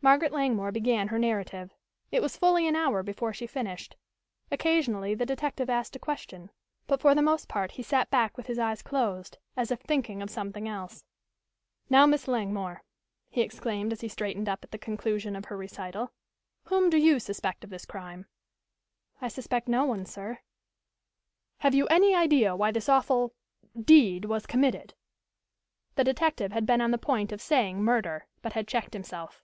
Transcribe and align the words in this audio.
Margaret 0.00 0.30
Langmore 0.30 0.70
began 0.70 1.08
her 1.08 1.18
narrative. 1.18 1.74
It 2.12 2.22
was 2.22 2.36
fully 2.36 2.68
an 2.68 2.76
hour 2.76 3.02
before 3.02 3.32
she 3.32 3.48
finished. 3.48 3.96
Occasionally 4.48 5.12
the 5.16 5.26
detective 5.26 5.68
asked 5.68 5.96
a 5.96 5.98
question, 5.98 6.50
but 6.86 7.00
for 7.00 7.16
the 7.16 7.20
most 7.20 7.48
part 7.48 7.72
he 7.72 7.82
sat 7.82 8.08
back 8.08 8.36
with 8.36 8.46
his 8.46 8.60
eyes 8.60 8.80
closed, 8.80 9.38
as 9.56 9.72
if 9.72 9.80
thinking 9.80 10.22
of 10.22 10.30
something 10.30 10.68
else. 10.68 11.02
"Now, 11.90 12.06
Miss 12.06 12.28
Langmore," 12.28 12.84
he 13.28 13.40
exclaimed, 13.40 13.90
as 13.92 14.00
he 14.00 14.06
straightened 14.06 14.48
up 14.48 14.62
at 14.62 14.70
the 14.70 14.78
conclusion 14.78 15.34
of 15.34 15.46
her 15.46 15.56
recital, 15.56 16.12
"whom 16.66 16.90
do 16.90 16.96
you 16.96 17.18
suspect 17.18 17.64
of 17.64 17.70
this 17.70 17.84
crime?" 17.84 18.26
"I 19.20 19.26
suspect 19.26 19.66
no 19.66 19.84
one, 19.84 20.06
sir." 20.06 20.38
"Have 21.58 21.74
you 21.74 21.88
any 21.88 22.14
idea 22.14 22.54
why 22.54 22.70
this 22.70 22.88
awful 22.88 23.34
deed 23.76 24.26
was 24.26 24.46
committed?" 24.46 24.94
The 25.96 26.04
detective 26.04 26.52
had 26.52 26.66
been 26.66 26.80
on 26.80 26.92
the 26.92 26.98
point 26.98 27.32
of 27.32 27.40
saying 27.42 27.82
"murder" 27.82 28.28
but 28.42 28.52
had 28.52 28.68
checked 28.68 28.94
himself. 28.94 29.42